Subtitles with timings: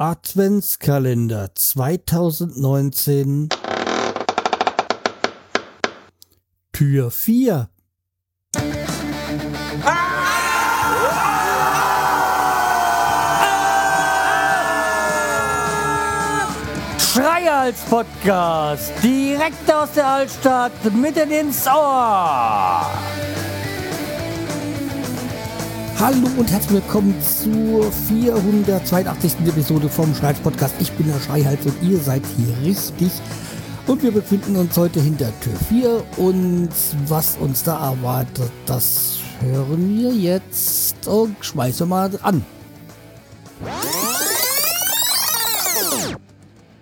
[0.00, 3.48] Adventskalender 2019
[6.72, 7.68] Tür 4
[17.00, 22.86] Schreihals Podcast direkt aus der Altstadt mitten ins Ohr.
[26.00, 29.32] Hallo und herzlich willkommen zur 482.
[29.48, 30.76] Episode vom Schreihals Podcast.
[30.78, 33.10] Ich bin der Schreihals und ihr seid hier richtig.
[33.88, 36.68] Und wir befinden uns heute hinter Tür 4 und
[37.08, 42.44] was uns da erwartet, das hören wir jetzt und schmeißen mal an.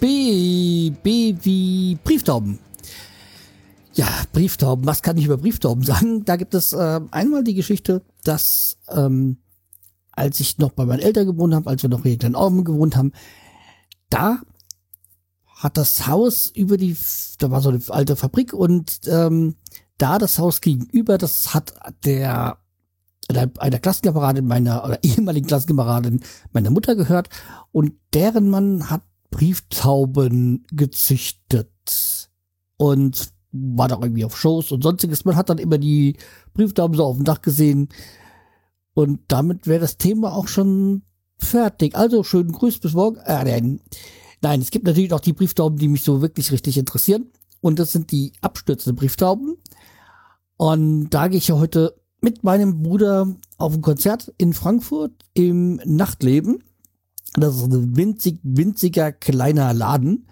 [0.00, 2.58] B, B wie Brieftauben.
[3.94, 4.86] Ja, Brieftauben.
[4.86, 6.26] Was kann ich über Brieftauben sagen?
[6.26, 9.38] Da gibt es äh, einmal die Geschichte, dass ähm,
[10.12, 12.96] als ich noch bei meinen Eltern gewohnt habe, als wir noch hier in Augen gewohnt
[12.96, 13.12] haben,
[14.10, 14.40] da
[15.46, 16.96] hat das Haus über die,
[17.38, 19.56] da war so eine alte Fabrik und ähm,
[19.96, 22.58] da das Haus gegenüber, das hat der
[23.30, 26.20] einer Klassenkameradin meiner oder ehemaligen Klassenkameradin
[26.52, 27.28] meiner Mutter gehört
[27.72, 31.68] und deren Mann hat Brieftauben gezüchtet.
[32.76, 35.24] Und war da irgendwie auf Shows und sonstiges.
[35.24, 36.16] Man hat dann immer die
[36.54, 37.88] Brieftauben so auf dem Dach gesehen.
[38.94, 41.02] Und damit wäre das Thema auch schon
[41.38, 41.94] fertig.
[41.96, 43.18] Also schönen Grüß bis morgen.
[43.24, 43.78] Äh,
[44.40, 44.60] nein.
[44.60, 47.30] es gibt natürlich auch die Brieftauben, die mich so wirklich richtig interessieren.
[47.60, 49.56] Und das sind die abstürzenden Brieftauben.
[50.56, 55.80] Und da gehe ich ja heute mit meinem Bruder auf ein Konzert in Frankfurt im
[55.84, 56.62] Nachtleben.
[57.34, 60.26] Das ist ein winzig, winziger kleiner Laden.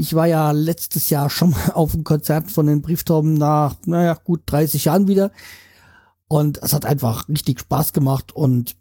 [0.00, 4.14] Ich war ja letztes Jahr schon mal auf einem Konzert von den Brieftauben nach, naja,
[4.14, 5.32] gut 30 Jahren wieder.
[6.28, 8.30] Und es hat einfach richtig Spaß gemacht.
[8.30, 8.76] Und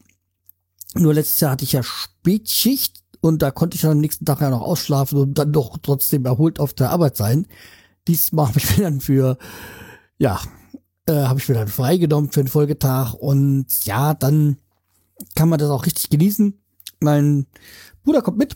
[0.93, 4.41] nur letztes Jahr hatte ich ja Spätschicht und da konnte ich dann am nächsten Tag
[4.41, 7.47] ja noch ausschlafen und dann doch trotzdem erholt auf der Arbeit sein.
[8.07, 9.39] Diesmal habe ich mir dann für,
[10.19, 10.39] ja,
[11.07, 14.57] äh, habe ich mir dann freigenommen für den Folgetag und ja, dann
[15.33, 16.61] kann man das auch richtig genießen.
[16.99, 17.47] Mein
[18.03, 18.55] Bruder kommt mit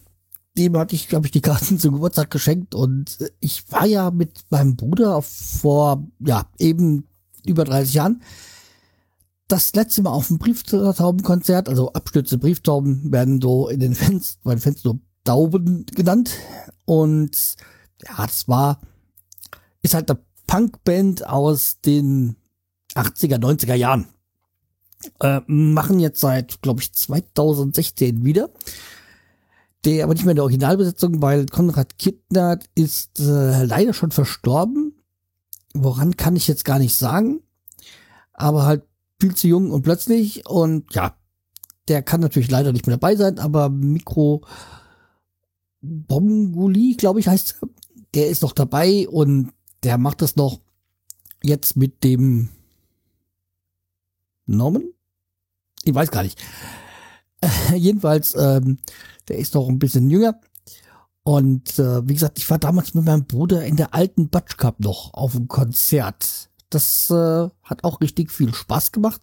[0.57, 4.39] dem hatte ich, glaube ich, die Karten zum Geburtstag geschenkt und ich war ja mit
[4.49, 7.07] meinem Bruder vor, ja, eben
[7.45, 8.21] über 30 Jahren
[9.51, 14.55] das letzte Mal auf dem Brieftaubenkonzert, also Abstürze Brieftauben werden so in den Fans, bei
[14.55, 16.31] den so Tauben genannt.
[16.85, 17.55] Und
[18.07, 18.79] ja, das war,
[19.81, 22.37] ist halt eine Punkband aus den
[22.95, 24.07] 80er, 90er Jahren.
[25.19, 28.49] Äh, machen jetzt seit, glaube ich, 2016 wieder
[29.85, 35.01] der aber nicht mehr in der Originalbesetzung, weil Konrad Kittner ist äh, leider schon verstorben.
[35.73, 37.41] Woran kann ich jetzt gar nicht sagen.
[38.33, 38.83] Aber halt
[39.19, 40.47] viel zu jung und plötzlich.
[40.47, 41.15] Und ja,
[41.87, 44.45] der kann natürlich leider nicht mehr dabei sein, aber Mikro
[45.81, 47.69] Bonguli, glaube ich, heißt er.
[48.13, 49.53] Der ist noch dabei und
[49.83, 50.59] der macht das noch
[51.41, 52.49] jetzt mit dem
[54.45, 54.83] Norman?
[55.83, 56.39] Ich weiß gar nicht.
[57.75, 58.77] jedenfalls, ähm,
[59.27, 60.39] der ist noch ein bisschen jünger.
[61.23, 64.79] Und äh, wie gesagt, ich war damals mit meinem Bruder in der alten Batsch Cup
[64.79, 66.49] noch auf dem Konzert.
[66.69, 69.21] Das äh, hat auch richtig viel Spaß gemacht.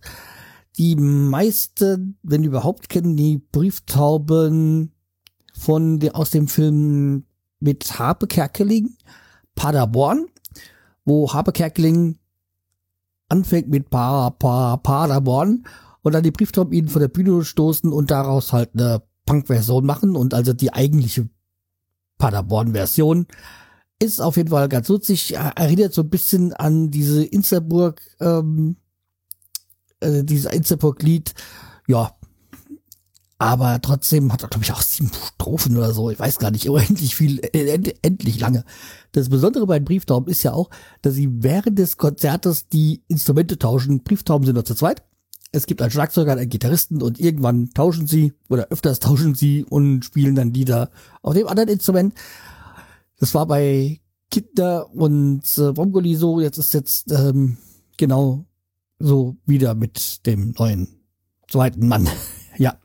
[0.77, 4.93] Die meisten, wenn überhaupt, kennen die Brieftauben
[5.53, 7.25] von aus dem Film
[7.59, 8.97] mit Harpe Kerkeling,
[9.57, 10.27] Paderborn,
[11.05, 12.19] wo Harpe Kerkeling
[13.29, 15.65] anfängt mit pa, pa, Paderborn
[16.09, 20.33] und dann die Brieftauben von der Bühne stoßen und daraus halt eine Punk-Version machen und
[20.33, 21.29] also die eigentliche
[22.17, 23.27] Paderborn-Version
[24.03, 28.77] ist auf jeden Fall ganz lustig, erinnert so ein bisschen an diese Insterburg, ähm,
[30.01, 31.35] äh, dieser Insterburg-Lied,
[31.89, 32.17] ja,
[33.37, 36.11] aber trotzdem hat er, glaube ich, auch sieben Strophen oder so.
[36.11, 38.65] Ich weiß gar nicht, endlich viel, end, endlich lange.
[39.13, 40.71] Das Besondere bei den Brieftauben ist ja auch,
[41.03, 44.03] dass sie während des Konzertes die Instrumente tauschen.
[44.03, 45.03] Brieftauben sind nur zu zweit
[45.53, 50.05] es gibt einen Schlagzeuger, einen Gitarristen und irgendwann tauschen sie oder öfters tauschen sie und
[50.05, 50.91] spielen dann Lieder
[51.23, 52.15] auf dem anderen Instrument.
[53.19, 54.01] Das war bei
[54.31, 57.57] Kinder und äh, Bongoli so, jetzt ist jetzt ähm,
[57.97, 58.45] genau
[58.99, 60.89] so wieder mit dem neuen
[61.51, 62.09] zweiten Mann.
[62.59, 62.79] ja.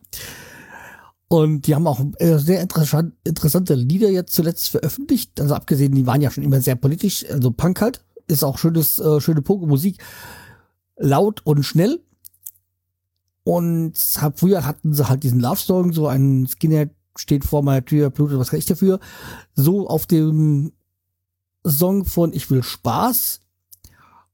[1.28, 5.42] Und die haben auch äh, sehr interessant, interessante Lieder jetzt zuletzt veröffentlicht.
[5.42, 8.06] Also abgesehen, die waren ja schon immer sehr politisch, also Punk halt.
[8.28, 9.98] Ist auch schönes, äh, schöne Pogo-Musik.
[10.96, 12.00] Laut und schnell
[13.44, 17.86] und hab, früher hatten sie halt diesen Love Song, so ein Skinhead steht vor meiner
[17.86, 19.00] Tür, blutet, was ich dafür?
[19.54, 20.72] So auf dem
[21.66, 23.42] Song von Ich will Spaß.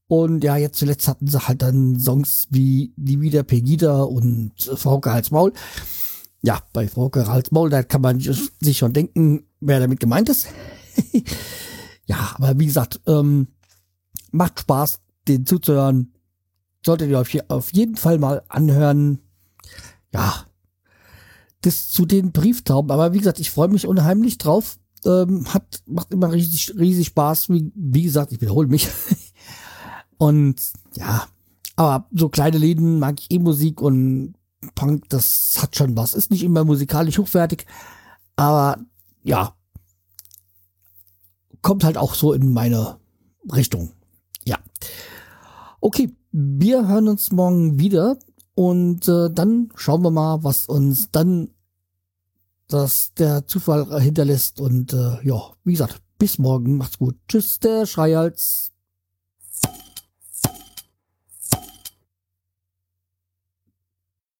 [0.06, 5.10] Und ja, jetzt zuletzt hatten sie halt dann Songs wie Die wieder Pegida und Frauke
[5.10, 5.52] als Maul.
[6.42, 10.48] ja, bei Frau Gerals Maul, da kann man sich schon denken, wer damit gemeint ist.
[12.06, 13.48] ja, aber wie gesagt, ähm,
[14.32, 16.12] macht Spaß, den zuzuhören.
[16.84, 19.20] Solltet ihr auf, auf jeden Fall mal anhören.
[20.12, 20.46] Ja,
[21.60, 22.90] das zu den Brieftauben.
[22.90, 24.78] Aber wie gesagt, ich freue mich unheimlich drauf.
[25.04, 27.50] Ähm, hat, macht immer riesig, riesig Spaß.
[27.50, 28.88] Wie, wie gesagt, ich wiederhole mich.
[30.18, 30.60] und
[30.96, 31.26] ja,
[31.76, 34.34] aber so kleine Läden mag ich eh Musik und
[34.74, 36.14] Punk, das hat schon was.
[36.14, 37.66] Ist nicht immer musikalisch hochwertig,
[38.36, 38.78] aber
[39.22, 39.54] ja,
[41.62, 42.98] kommt halt auch so in meine
[43.50, 43.92] Richtung.
[44.44, 44.58] Ja.
[45.80, 48.16] Okay, wir hören uns morgen wieder
[48.54, 51.50] und äh, dann schauen wir mal, was uns dann
[52.68, 54.60] das der Zufall hinterlässt.
[54.60, 56.76] Und äh, ja, wie gesagt, bis morgen.
[56.76, 57.16] Macht's gut.
[57.28, 58.69] Tschüss, der Schreihals.